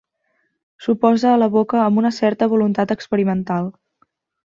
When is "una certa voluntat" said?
2.05-2.99